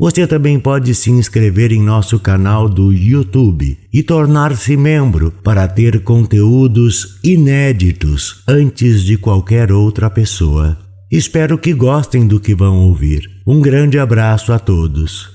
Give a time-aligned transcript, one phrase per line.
[0.00, 6.02] Você também pode se inscrever em nosso canal do YouTube e tornar-se membro para ter
[6.02, 10.78] conteúdos inéditos antes de qualquer outra pessoa.
[11.12, 13.28] Espero que gostem do que vão ouvir.
[13.46, 15.28] Um grande abraço a todos.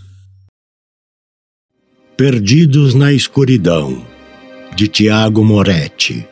[2.17, 4.03] Perdidos na Escuridão,
[4.75, 6.27] de Tiago Moretti.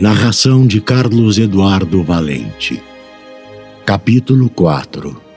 [0.00, 2.82] Narração de Carlos Eduardo Valente.
[3.86, 5.29] Capítulo 4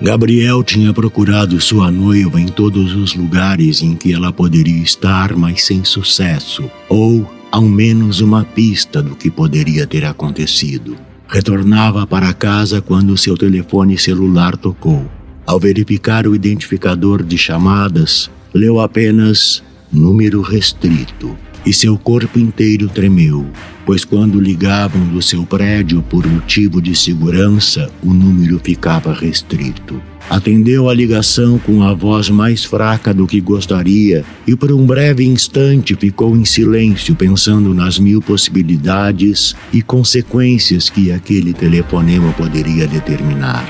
[0.00, 5.64] Gabriel tinha procurado sua noiva em todos os lugares em que ela poderia estar, mas
[5.64, 10.96] sem sucesso, ou ao menos uma pista do que poderia ter acontecido.
[11.28, 15.08] Retornava para casa quando seu telefone celular tocou.
[15.46, 23.46] Ao verificar o identificador de chamadas, leu apenas número restrito e seu corpo inteiro tremeu,
[23.86, 30.00] pois quando ligavam do seu prédio por motivo de segurança, o número ficava restrito.
[30.30, 35.24] Atendeu a ligação com a voz mais fraca do que gostaria e por um breve
[35.24, 43.68] instante ficou em silêncio pensando nas mil possibilidades e consequências que aquele telefonema poderia determinar.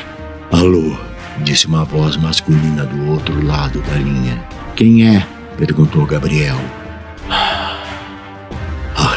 [0.50, 0.94] Alô,
[1.42, 4.44] disse uma voz masculina do outro lado da linha.
[4.76, 5.26] Quem é?
[5.58, 6.58] perguntou Gabriel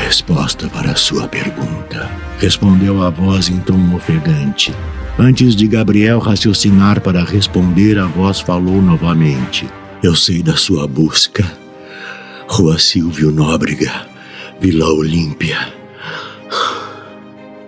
[0.05, 4.71] resposta para sua pergunta, respondeu a voz em tom ofegante.
[5.17, 9.67] Antes de Gabriel raciocinar para responder, a voz falou novamente.
[10.03, 11.43] Eu sei da sua busca.
[12.47, 14.05] Rua Silvio Nóbrega,
[14.61, 15.73] Vila Olímpia.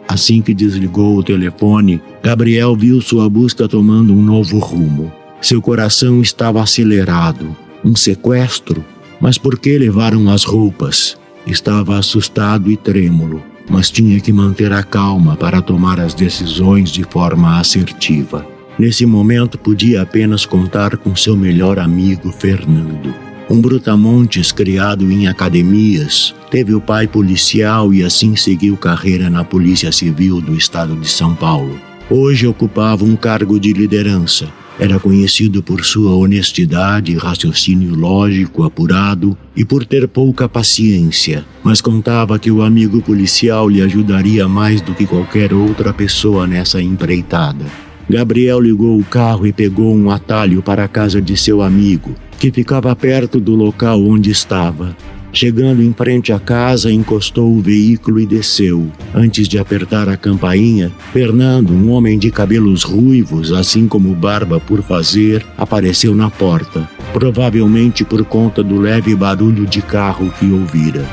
[0.07, 5.11] Assim que desligou o telefone, Gabriel viu sua busca tomando um novo rumo.
[5.41, 7.57] Seu coração estava acelerado.
[7.83, 8.85] Um sequestro?
[9.19, 11.17] Mas por que levaram as roupas?
[11.47, 17.03] Estava assustado e trêmulo, mas tinha que manter a calma para tomar as decisões de
[17.05, 18.45] forma assertiva.
[18.77, 23.13] Nesse momento, podia apenas contar com seu melhor amigo, Fernando.
[23.49, 29.89] Um brutamontes criado em academias, teve o pai policial e assim seguiu carreira na Polícia
[29.89, 31.79] Civil do estado de São Paulo.
[32.09, 34.49] Hoje ocupava um cargo de liderança,
[34.79, 42.37] era conhecido por sua honestidade, raciocínio lógico, apurado e por ter pouca paciência, mas contava
[42.37, 47.65] que o amigo policial lhe ajudaria mais do que qualquer outra pessoa nessa empreitada.
[48.09, 52.51] Gabriel ligou o carro e pegou um atalho para a casa de seu amigo, que
[52.51, 54.95] ficava perto do local onde estava.
[55.33, 58.87] Chegando em frente à casa, encostou o veículo e desceu.
[59.13, 64.81] Antes de apertar a campainha, Fernando, um homem de cabelos ruivos, assim como barba por
[64.81, 71.05] fazer, apareceu na porta, provavelmente por conta do leve barulho de carro que ouvira.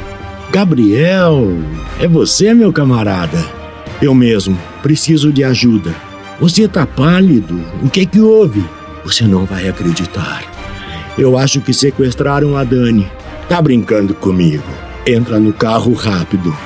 [0.51, 1.49] Gabriel,
[1.99, 3.45] é você, meu camarada?
[4.01, 5.95] Eu mesmo, preciso de ajuda.
[6.41, 7.61] Você tá pálido.
[7.83, 8.65] O que que houve?
[9.05, 10.43] Você não vai acreditar.
[11.19, 13.07] Eu acho que sequestraram a Dani.
[13.49, 14.65] Tá brincando comigo?
[15.07, 16.57] Entra no carro rápido.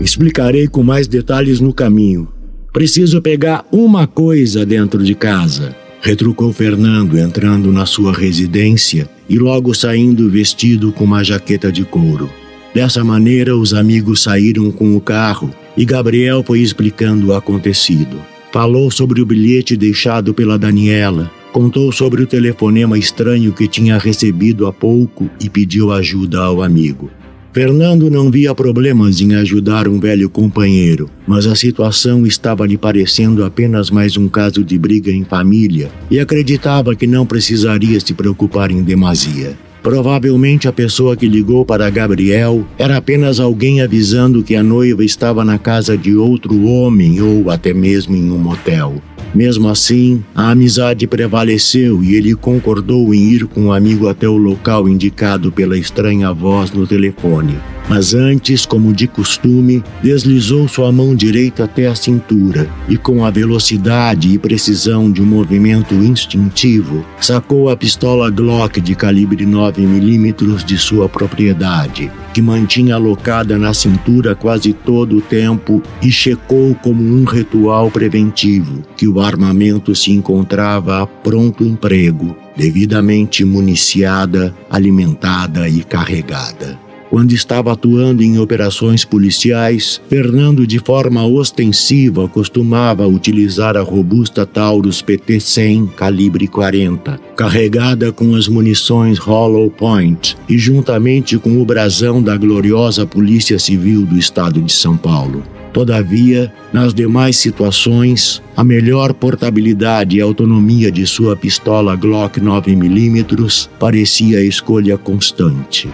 [0.00, 2.28] Explicarei com mais detalhes no caminho.
[2.72, 5.76] Preciso pegar uma coisa dentro de casa.
[6.00, 12.28] Retrucou Fernando, entrando na sua residência e logo saindo vestido com uma jaqueta de couro.
[12.74, 18.16] Dessa maneira, os amigos saíram com o carro e Gabriel foi explicando o acontecido.
[18.50, 24.66] Falou sobre o bilhete deixado pela Daniela, Contou sobre o telefonema estranho que tinha recebido
[24.66, 27.10] há pouco e pediu ajuda ao amigo.
[27.52, 33.44] Fernando não via problemas em ajudar um velho companheiro, mas a situação estava lhe parecendo
[33.44, 38.70] apenas mais um caso de briga em família e acreditava que não precisaria se preocupar
[38.70, 39.54] em demasia.
[39.82, 45.44] Provavelmente a pessoa que ligou para Gabriel era apenas alguém avisando que a noiva estava
[45.44, 49.02] na casa de outro homem ou até mesmo em um motel.
[49.34, 54.28] Mesmo assim, a amizade prevaleceu e ele concordou em ir com o um amigo até
[54.28, 57.56] o local indicado pela estranha voz no telefone.
[57.88, 63.30] Mas antes, como de costume, deslizou sua mão direita até a cintura e, com a
[63.30, 70.78] velocidade e precisão de um movimento instintivo, sacou a pistola Glock de calibre 9mm de
[70.78, 77.24] sua propriedade, que mantinha alocada na cintura quase todo o tempo e checou como um
[77.24, 86.91] ritual preventivo que o armamento se encontrava a pronto emprego, devidamente municiada, alimentada e carregada.
[87.12, 95.02] Quando estava atuando em operações policiais, Fernando, de forma ostensiva, costumava utilizar a robusta Taurus
[95.02, 102.34] PT-100 calibre 40, carregada com as munições Hollow Point e juntamente com o brasão da
[102.34, 105.42] gloriosa Polícia Civil do Estado de São Paulo.
[105.70, 114.38] Todavia, nas demais situações, a melhor portabilidade e autonomia de sua pistola Glock 9mm parecia
[114.38, 115.90] a escolha constante.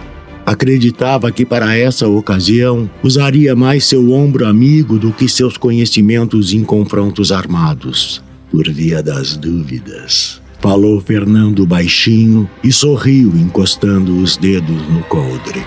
[0.49, 6.63] Acreditava que para essa ocasião usaria mais seu ombro amigo do que seus conhecimentos em
[6.63, 8.19] confrontos armados.
[8.49, 15.63] Por via das dúvidas, falou Fernando baixinho e sorriu encostando os dedos no coldre.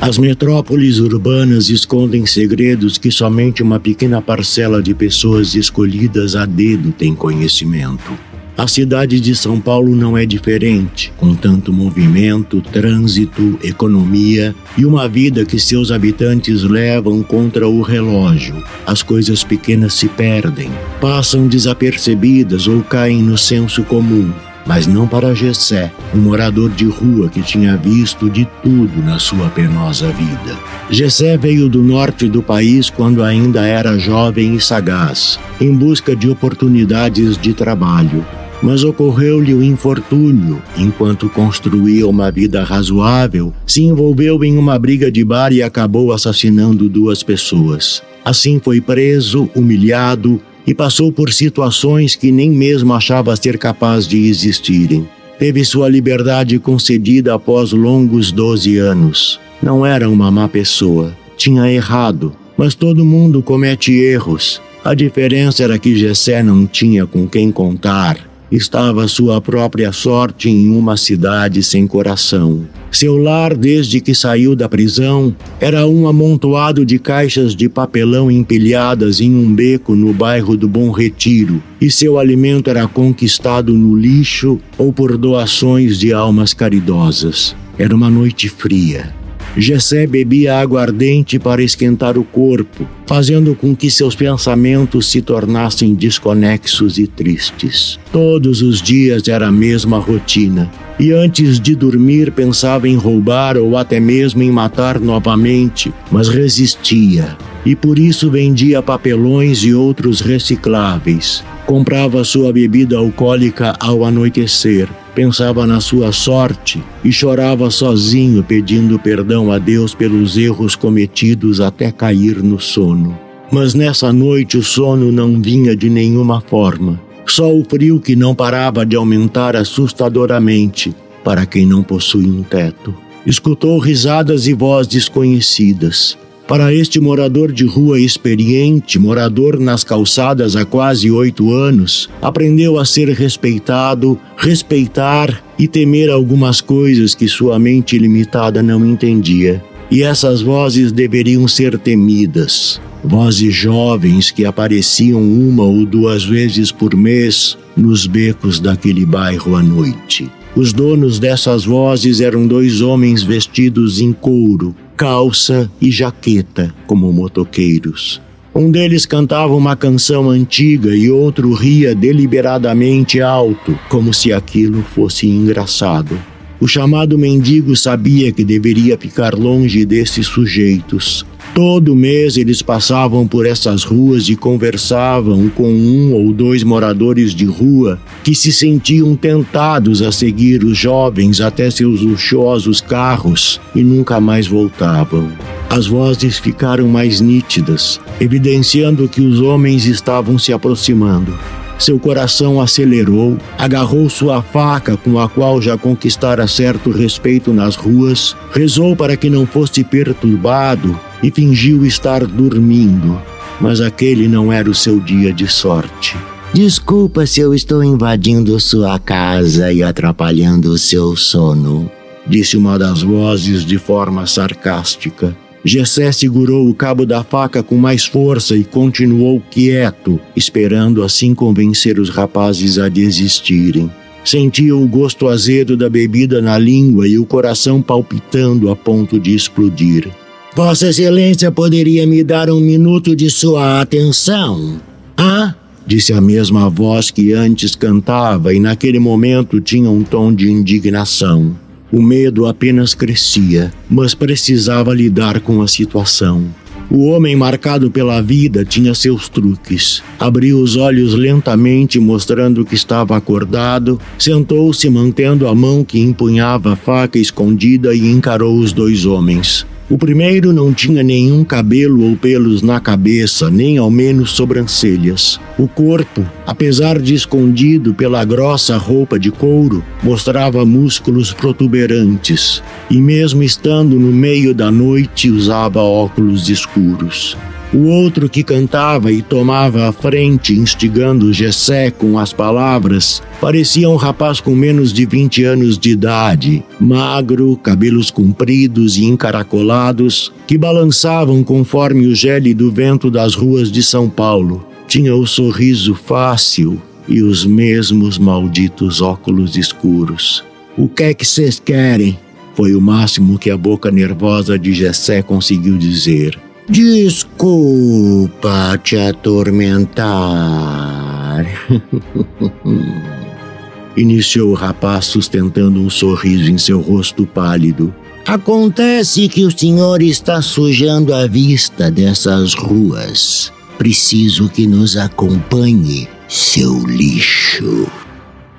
[0.00, 6.92] As metrópoles urbanas escondem segredos que somente uma pequena parcela de pessoas escolhidas a dedo
[6.92, 8.29] tem conhecimento.
[8.60, 15.08] A cidade de São Paulo não é diferente, com tanto movimento, trânsito, economia e uma
[15.08, 18.62] vida que seus habitantes levam contra o relógio.
[18.86, 20.70] As coisas pequenas se perdem,
[21.00, 24.30] passam desapercebidas ou caem no senso comum.
[24.66, 29.48] Mas não para Gessé, um morador de rua que tinha visto de tudo na sua
[29.48, 30.58] penosa vida.
[30.90, 36.28] Gessé veio do norte do país quando ainda era jovem e sagaz, em busca de
[36.28, 38.22] oportunidades de trabalho
[38.62, 40.62] mas ocorreu-lhe o infortúnio.
[40.76, 46.88] Enquanto construía uma vida razoável, se envolveu em uma briga de bar e acabou assassinando
[46.88, 48.02] duas pessoas.
[48.24, 54.28] Assim foi preso, humilhado e passou por situações que nem mesmo achava ser capaz de
[54.28, 55.08] existirem.
[55.38, 59.40] Teve sua liberdade concedida após longos 12 anos.
[59.62, 64.60] Não era uma má pessoa, tinha errado, mas todo mundo comete erros.
[64.84, 70.70] A diferença era que Gessé não tinha com quem contar estava sua própria sorte em
[70.70, 72.66] uma cidade sem coração.
[72.90, 79.20] Seu lar, desde que saiu da prisão, era um amontoado de caixas de papelão empilhadas
[79.20, 84.58] em um beco no bairro do Bom Retiro, e seu alimento era conquistado no lixo
[84.76, 87.54] ou por doações de almas caridosas.
[87.78, 89.19] Era uma noite fria.
[89.56, 96.98] Jessé bebia aguardente para esquentar o corpo, fazendo com que seus pensamentos se tornassem desconexos
[96.98, 97.98] e tristes.
[98.12, 103.76] Todos os dias era a mesma rotina, e antes de dormir pensava em roubar ou
[103.76, 107.36] até mesmo em matar novamente, mas resistia,
[107.66, 111.42] e por isso vendia papelões e outros recicláveis.
[111.70, 119.52] Comprava sua bebida alcoólica ao anoitecer, pensava na sua sorte e chorava sozinho pedindo perdão
[119.52, 123.16] a Deus pelos erros cometidos até cair no sono.
[123.52, 127.00] Mas nessa noite o sono não vinha de nenhuma forma.
[127.24, 132.92] Só o frio que não parava de aumentar assustadoramente para quem não possui um teto.
[133.24, 136.18] Escutou risadas e vozes desconhecidas.
[136.50, 142.84] Para este morador de rua experiente, morador nas calçadas há quase oito anos, aprendeu a
[142.84, 149.62] ser respeitado, respeitar e temer algumas coisas que sua mente limitada não entendia.
[149.92, 152.80] E essas vozes deveriam ser temidas.
[153.04, 159.62] Vozes jovens que apareciam uma ou duas vezes por mês nos becos daquele bairro à
[159.62, 160.28] noite.
[160.56, 168.20] Os donos dessas vozes eram dois homens vestidos em couro, calça e jaqueta, como motoqueiros.
[168.54, 175.26] Um deles cantava uma canção antiga e outro ria deliberadamente alto, como se aquilo fosse
[175.26, 176.20] engraçado.
[176.60, 183.44] O chamado mendigo sabia que deveria ficar longe desses sujeitos, Todo mês eles passavam por
[183.44, 190.00] essas ruas e conversavam com um ou dois moradores de rua que se sentiam tentados
[190.00, 195.28] a seguir os jovens até seus luxuosos carros e nunca mais voltavam.
[195.68, 201.36] As vozes ficaram mais nítidas, evidenciando que os homens estavam se aproximando.
[201.80, 208.36] Seu coração acelerou, agarrou sua faca com a qual já conquistara certo respeito nas ruas,
[208.52, 213.20] rezou para que não fosse perturbado e fingiu estar dormindo.
[213.60, 216.16] Mas aquele não era o seu dia de sorte.
[216.52, 221.88] Desculpa se eu estou invadindo sua casa e atrapalhando o seu sono,
[222.26, 225.36] disse uma das vozes de forma sarcástica.
[225.64, 232.00] Gessé segurou o cabo da faca com mais força e continuou quieto, esperando assim convencer
[232.00, 233.90] os rapazes a desistirem.
[234.24, 239.34] Sentia o gosto azedo da bebida na língua e o coração palpitando a ponto de
[239.34, 240.08] explodir.
[240.54, 244.80] Vossa Excelência poderia me dar um minuto de sua atenção?
[245.16, 245.54] Ah?
[245.86, 251.56] Disse a mesma voz que antes cantava e naquele momento tinha um tom de indignação.
[251.92, 256.44] O medo apenas crescia, mas precisava lidar com a situação.
[256.90, 260.02] O homem marcado pela vida tinha seus truques.
[260.18, 266.76] Abriu os olhos lentamente, mostrando que estava acordado, sentou-se mantendo a mão que empunhava a
[266.76, 269.64] faca escondida e encarou os dois homens.
[269.90, 275.40] O primeiro não tinha nenhum cabelo ou pelos na cabeça, nem ao menos sobrancelhas.
[275.58, 283.42] O corpo, apesar de escondido pela grossa roupa de couro, mostrava músculos protuberantes, e mesmo
[283.42, 287.36] estando no meio da noite usava óculos escuros.
[287.72, 293.94] O outro que cantava e tomava a frente, instigando Gessé com as palavras, parecia um
[293.94, 301.44] rapaz com menos de 20 anos de idade, magro, cabelos compridos e encaracolados, que balançavam
[301.44, 304.66] conforme o gélido vento das ruas de São Paulo.
[304.88, 310.42] Tinha o sorriso fácil e os mesmos malditos óculos escuros.
[310.76, 312.18] O que é que vocês querem?
[312.56, 316.36] Foi o máximo que a boca nervosa de Gessé conseguiu dizer.
[316.70, 321.44] Desculpa te atormentar.
[323.96, 327.92] Iniciou o rapaz sustentando um sorriso em seu rosto pálido.
[328.24, 333.52] Acontece que o senhor está sujando a vista dessas ruas.
[333.76, 337.88] Preciso que nos acompanhe, seu lixo.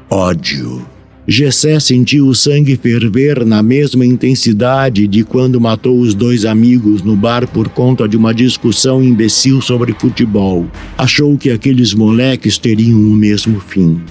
[0.10, 0.86] Ódio
[1.28, 7.16] Gessé sentiu o sangue ferver na mesma intensidade de quando matou os dois amigos no
[7.16, 10.66] bar por conta de uma discussão imbecil sobre futebol.
[10.98, 14.02] Achou que aqueles moleques teriam o mesmo fim.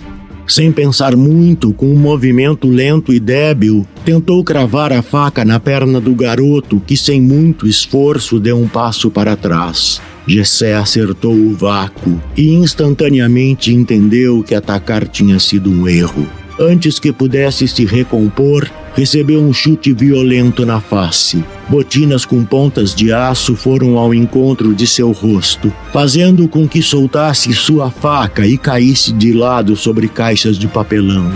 [0.46, 6.00] Sem pensar muito, com um movimento lento e débil, tentou cravar a faca na perna
[6.00, 10.00] do garoto, que sem muito esforço deu um passo para trás.
[10.26, 16.39] Gessé acertou o vácuo e instantaneamente entendeu que atacar tinha sido um erro.
[16.60, 21.42] Antes que pudesse se recompor, recebeu um chute violento na face.
[21.70, 27.50] Botinas com pontas de aço foram ao encontro de seu rosto, fazendo com que soltasse
[27.54, 31.32] sua faca e caísse de lado sobre caixas de papelão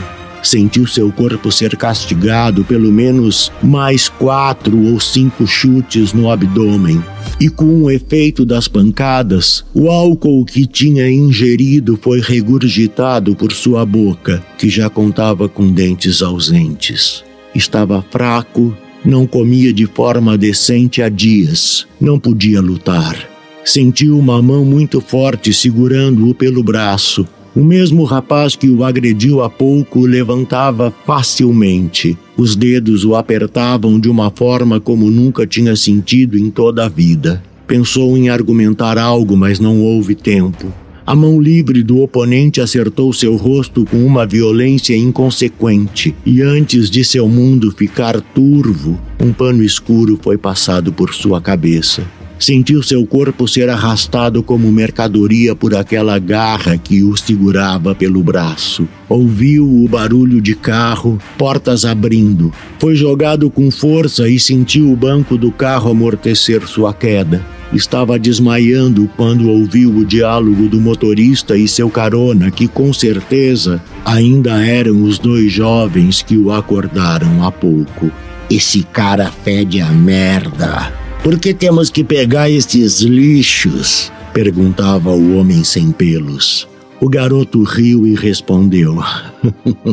[0.49, 7.03] sentiu seu corpo ser castigado pelo menos mais quatro ou cinco chutes no abdômen.
[7.41, 13.85] E com o efeito das pancadas, o álcool que tinha ingerido foi regurgitado por sua
[13.85, 17.25] boca, que já contava com dentes ausentes.
[17.55, 23.17] Estava fraco, não comia de forma decente há dias, não podia lutar.
[23.65, 29.49] Sentiu uma mão muito forte segurando-o pelo braço o mesmo rapaz que o agrediu há
[29.49, 32.19] pouco levantava facilmente.
[32.37, 37.43] Os dedos o apertavam de uma forma como nunca tinha sentido em toda a vida.
[37.67, 40.73] Pensou em argumentar algo, mas não houve tempo.
[41.07, 47.05] A mão livre do oponente acertou seu rosto com uma violência inconsequente, e antes de
[47.05, 52.03] seu mundo ficar turvo, um pano escuro foi passado por sua cabeça.
[52.39, 58.89] Sentiu seu corpo ser arrastado como mercadoria por aquela garra que o segurava pelo braço.
[59.09, 62.53] Ouviu o barulho de carro, portas abrindo.
[62.79, 67.45] Foi jogado com força e sentiu o banco do carro amortecer sua queda.
[67.73, 74.65] Estava desmaiando quando ouviu o diálogo do motorista e seu carona, que com certeza ainda
[74.65, 78.11] eram os dois jovens que o acordaram há pouco.
[78.51, 81.04] Esse cara fede a merda.
[81.25, 84.13] Por que temos que pegar estes lixos?
[84.35, 86.69] perguntava o homem sem pelos.
[87.01, 88.99] O garoto riu e respondeu: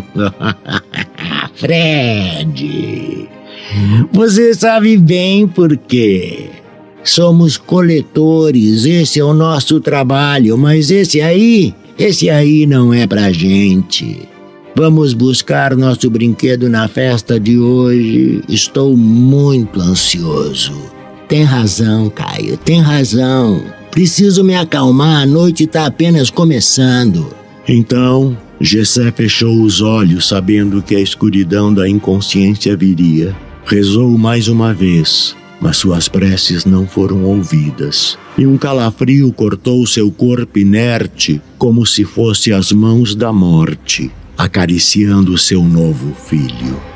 [1.55, 3.29] Fred,
[4.11, 6.50] você sabe bem por quê.
[7.03, 13.31] Somos coletores, esse é o nosso trabalho, mas esse aí, esse aí não é pra
[13.31, 14.27] gente.
[14.75, 18.41] Vamos buscar nosso brinquedo na festa de hoje.
[18.50, 21.00] Estou muito ansioso.
[21.31, 23.63] Tem razão, Caio, tem razão.
[23.89, 27.33] Preciso me acalmar, a noite está apenas começando.
[27.65, 33.33] Então, Gessé fechou os olhos, sabendo que a escuridão da inconsciência viria.
[33.65, 38.17] Rezou mais uma vez, mas suas preces não foram ouvidas.
[38.38, 45.38] E um calafrio cortou seu corpo inerte, como se fosse as mãos da morte, acariciando
[45.38, 46.90] seu novo filho.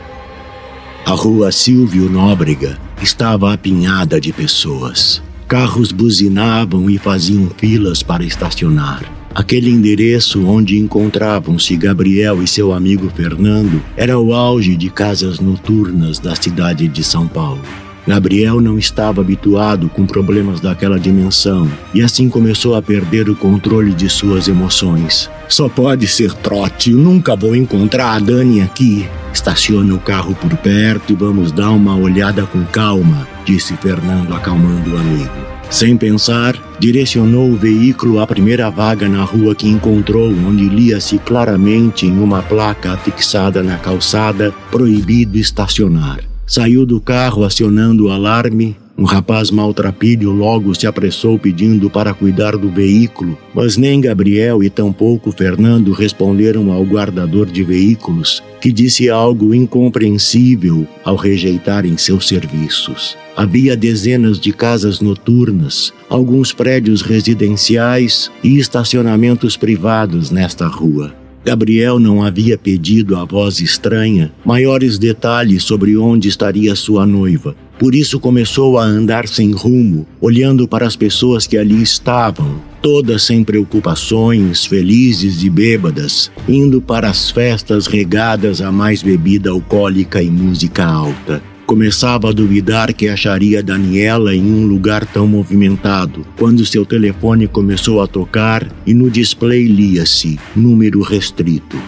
[1.06, 5.22] A rua Silvio Nóbrega estava apinhada de pessoas.
[5.48, 9.04] Carros buzinavam e faziam filas para estacionar.
[9.36, 16.18] Aquele endereço onde encontravam-se Gabriel e seu amigo Fernando era o auge de casas noturnas
[16.18, 17.62] da cidade de São Paulo.
[18.08, 23.94] Gabriel não estava habituado com problemas daquela dimensão e assim começou a perder o controle
[23.94, 25.30] de suas emoções.
[25.50, 29.08] Só pode ser trote, eu nunca vou encontrar a Dani aqui.
[29.34, 34.94] Estaciona o carro por perto e vamos dar uma olhada com calma, disse Fernando, acalmando
[34.94, 35.56] o amigo.
[35.70, 42.06] Sem pensar, direcionou o veículo à primeira vaga na rua que encontrou, onde lia-se claramente
[42.06, 46.20] em uma placa fixada na calçada: proibido estacionar.
[46.48, 48.76] Saiu do carro acionando o alarme.
[48.98, 54.70] Um rapaz maltrapilho logo se apressou pedindo para cuidar do veículo, mas nem Gabriel e
[54.70, 63.18] tampouco Fernando responderam ao guardador de veículos, que disse algo incompreensível ao rejeitarem seus serviços.
[63.36, 71.25] Havia dezenas de casas noturnas, alguns prédios residenciais e estacionamentos privados nesta rua.
[71.46, 77.56] Gabriel não havia pedido à voz estranha maiores detalhes sobre onde estaria sua noiva.
[77.78, 83.22] Por isso começou a andar sem rumo, olhando para as pessoas que ali estavam, todas
[83.22, 90.32] sem preocupações, felizes e bêbadas, indo para as festas regadas a mais bebida alcoólica e
[90.32, 91.44] música alta.
[91.66, 98.04] Começava a duvidar que acharia Daniela em um lugar tão movimentado, quando seu telefone começou
[98.04, 101.82] a tocar e no display lia-se número restrito.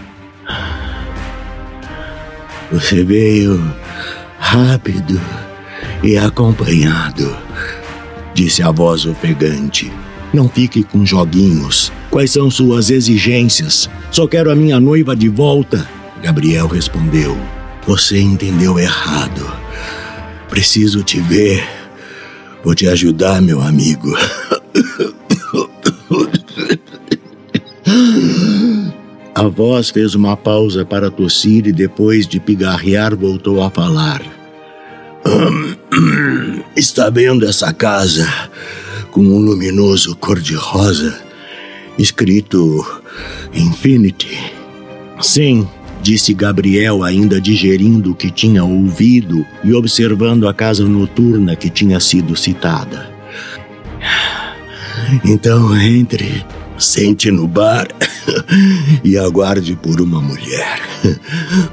[2.72, 3.64] Você veio
[4.40, 5.22] rápido
[6.04, 7.38] e acompanhado,
[8.34, 9.92] disse a voz ofegante.
[10.34, 11.92] Não fique com joguinhos.
[12.10, 13.90] Quais são suas exigências?
[14.12, 15.88] Só quero a minha noiva de volta.
[16.22, 17.38] Gabriel respondeu.
[17.86, 19.67] Você entendeu errado.
[20.50, 21.68] Preciso te ver.
[22.64, 24.16] Vou te ajudar, meu amigo.
[29.36, 34.22] A voz fez uma pausa para tossir e depois de pigarrear voltou a falar.
[36.76, 38.28] Está vendo essa casa
[39.12, 41.28] com um luminoso cor-de-rosa
[41.98, 42.86] escrito
[43.54, 44.38] Infinity?
[45.22, 45.68] Sim,
[46.08, 52.00] disse Gabriel, ainda digerindo o que tinha ouvido e observando a casa noturna que tinha
[52.00, 53.12] sido citada.
[55.26, 56.46] Então entre,
[56.78, 57.90] sente no bar
[59.04, 60.80] e aguarde por uma mulher.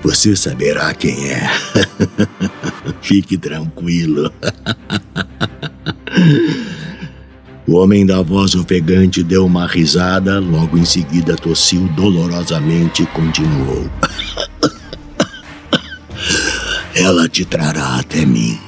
[0.02, 1.48] Você saberá quem é.
[3.00, 4.32] Fique tranquilo.
[7.68, 13.88] O homem da voz ofegante deu uma risada, logo em seguida tossiu dolorosamente e continuou.
[16.94, 18.58] Ela te trará até mim.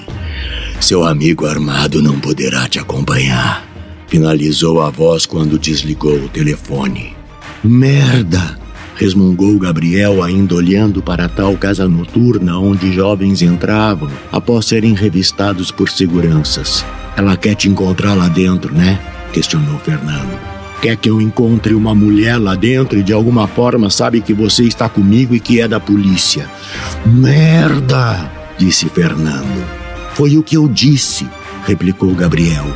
[0.80, 3.64] Seu amigo armado não poderá te acompanhar.
[4.08, 7.16] Finalizou a voz quando desligou o telefone.
[7.62, 8.58] Merda!
[8.96, 15.90] resmungou Gabriel, ainda olhando para tal casa noturna onde jovens entravam após serem revistados por
[15.90, 16.84] seguranças.
[17.16, 18.98] Ela quer te encontrar lá dentro, né?
[19.32, 20.55] questionou Fernando.
[20.80, 24.64] Quer que eu encontre uma mulher lá dentro e de alguma forma sabe que você
[24.64, 26.48] está comigo e que é da polícia?
[27.04, 28.30] Merda!
[28.58, 29.64] disse Fernando.
[30.14, 31.26] Foi o que eu disse,
[31.66, 32.66] replicou Gabriel.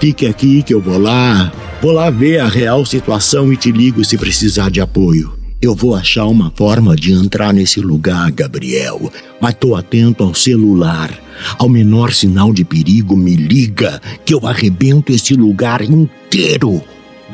[0.00, 1.52] Fique aqui que eu vou lá.
[1.80, 5.32] Vou lá ver a real situação e te ligo se precisar de apoio.
[5.60, 9.10] Eu vou achar uma forma de entrar nesse lugar, Gabriel.
[9.40, 11.10] Mas tô atento ao celular.
[11.58, 16.82] Ao menor sinal de perigo, me liga, que eu arrebento esse lugar inteiro.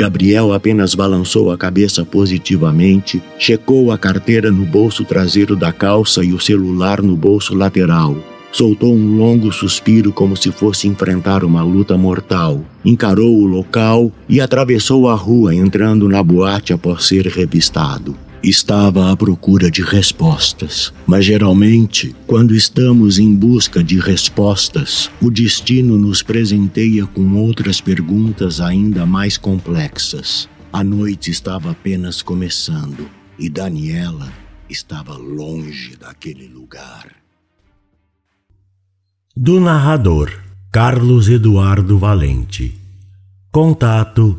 [0.00, 6.32] Gabriel apenas balançou a cabeça positivamente, checou a carteira no bolso traseiro da calça e
[6.32, 8.16] o celular no bolso lateral.
[8.50, 12.64] Soltou um longo suspiro como se fosse enfrentar uma luta mortal.
[12.82, 18.16] Encarou o local e atravessou a rua, entrando na boate após ser revistado.
[18.42, 25.98] Estava à procura de respostas, mas geralmente, quando estamos em busca de respostas, o destino
[25.98, 30.48] nos presenteia com outras perguntas ainda mais complexas.
[30.72, 34.32] A noite estava apenas começando e Daniela
[34.68, 37.20] estava longe daquele lugar
[39.36, 40.30] do narrador
[40.70, 42.78] Carlos Eduardo Valente.
[43.50, 44.38] Contato